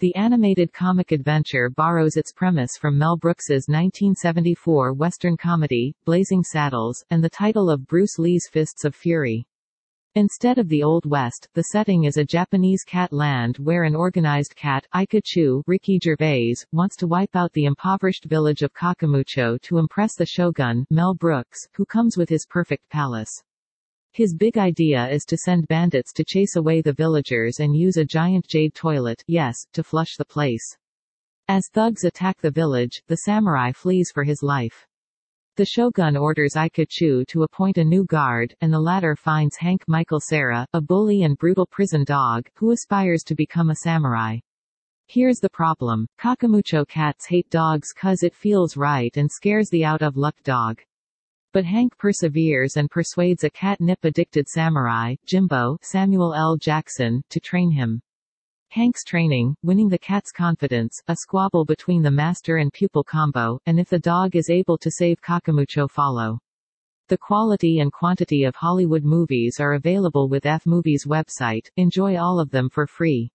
The 0.00 0.14
animated 0.14 0.72
comic 0.72 1.10
adventure 1.10 1.68
borrows 1.70 2.16
its 2.16 2.30
premise 2.30 2.76
from 2.76 2.96
Mel 2.96 3.16
Brooks's 3.16 3.66
1974 3.66 4.92
Western 4.92 5.36
comedy, 5.36 5.92
Blazing 6.04 6.44
Saddles, 6.44 7.04
and 7.10 7.24
the 7.24 7.28
title 7.28 7.68
of 7.68 7.84
Bruce 7.88 8.16
Lee's 8.16 8.48
Fists 8.48 8.84
of 8.84 8.94
Fury. 8.94 9.44
Instead 10.14 10.56
of 10.56 10.68
the 10.68 10.84
Old 10.84 11.04
West, 11.04 11.48
the 11.54 11.64
setting 11.72 12.04
is 12.04 12.16
a 12.16 12.24
Japanese 12.24 12.84
cat 12.84 13.12
land 13.12 13.56
where 13.58 13.82
an 13.82 13.96
organized 13.96 14.54
cat, 14.54 14.86
Ikachu, 14.94 15.64
Ricky 15.66 15.98
Gervais, 15.98 16.54
wants 16.70 16.94
to 16.94 17.08
wipe 17.08 17.34
out 17.34 17.52
the 17.52 17.64
impoverished 17.64 18.26
village 18.26 18.62
of 18.62 18.72
Kakamucho 18.72 19.60
to 19.62 19.78
impress 19.78 20.14
the 20.14 20.26
shogun, 20.26 20.86
Mel 20.90 21.14
Brooks, 21.14 21.66
who 21.74 21.84
comes 21.84 22.16
with 22.16 22.28
his 22.28 22.46
perfect 22.46 22.88
palace. 22.88 23.42
His 24.18 24.34
big 24.34 24.58
idea 24.58 25.08
is 25.08 25.24
to 25.26 25.36
send 25.36 25.68
bandits 25.68 26.12
to 26.14 26.24
chase 26.24 26.56
away 26.56 26.82
the 26.82 26.92
villagers 26.92 27.60
and 27.60 27.76
use 27.76 27.98
a 27.98 28.04
giant 28.04 28.48
jade 28.48 28.74
toilet, 28.74 29.22
yes, 29.28 29.54
to 29.74 29.84
flush 29.84 30.16
the 30.16 30.24
place. 30.24 30.76
As 31.46 31.68
thugs 31.72 32.02
attack 32.02 32.40
the 32.40 32.50
village, 32.50 33.00
the 33.06 33.18
samurai 33.18 33.70
flees 33.70 34.10
for 34.12 34.24
his 34.24 34.42
life. 34.42 34.88
The 35.54 35.66
shogun 35.66 36.16
orders 36.16 36.54
Ikachu 36.54 37.28
to 37.28 37.44
appoint 37.44 37.78
a 37.78 37.84
new 37.84 38.04
guard, 38.06 38.56
and 38.60 38.72
the 38.72 38.80
latter 38.80 39.14
finds 39.14 39.54
Hank 39.54 39.84
Michael 39.86 40.18
Cera, 40.20 40.66
a 40.72 40.80
bully 40.80 41.22
and 41.22 41.38
brutal 41.38 41.66
prison 41.66 42.02
dog, 42.02 42.48
who 42.56 42.72
aspires 42.72 43.22
to 43.22 43.36
become 43.36 43.70
a 43.70 43.76
samurai. 43.76 44.38
Here's 45.06 45.38
the 45.38 45.48
problem. 45.50 46.08
Kakamucho 46.20 46.88
cats 46.88 47.24
hate 47.26 47.48
dogs 47.50 47.92
cause 47.92 48.24
it 48.24 48.34
feels 48.34 48.76
right 48.76 49.16
and 49.16 49.30
scares 49.30 49.70
the 49.70 49.84
out-of-luck 49.84 50.42
dog. 50.42 50.80
But 51.52 51.64
Hank 51.64 51.96
perseveres 51.96 52.76
and 52.76 52.90
persuades 52.90 53.42
a 53.42 53.50
catnip-addicted 53.50 54.48
samurai, 54.48 55.14
Jimbo 55.24 55.78
Samuel 55.80 56.34
L. 56.34 56.56
Jackson, 56.56 57.22
to 57.30 57.40
train 57.40 57.70
him. 57.70 58.02
Hank's 58.70 59.02
training, 59.02 59.54
winning 59.62 59.88
the 59.88 59.98
cat's 59.98 60.30
confidence, 60.30 61.00
a 61.08 61.16
squabble 61.16 61.64
between 61.64 62.02
the 62.02 62.10
master 62.10 62.58
and 62.58 62.70
pupil 62.70 63.02
combo, 63.02 63.58
and 63.64 63.80
if 63.80 63.88
the 63.88 63.98
dog 63.98 64.36
is 64.36 64.50
able 64.50 64.76
to 64.76 64.90
save 64.90 65.22
Kakamucho 65.22 65.90
follow. 65.90 66.38
The 67.08 67.16
quality 67.16 67.80
and 67.80 67.90
quantity 67.90 68.44
of 68.44 68.54
Hollywood 68.54 69.02
movies 69.02 69.56
are 69.58 69.72
available 69.72 70.28
with 70.28 70.44
F-Movies 70.44 71.06
website, 71.06 71.66
enjoy 71.78 72.18
all 72.18 72.38
of 72.38 72.50
them 72.50 72.68
for 72.68 72.86
free. 72.86 73.30